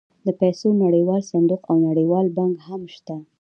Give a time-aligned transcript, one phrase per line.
[0.25, 3.15] د پیسو نړیوال صندوق او نړیوال بانک هم شته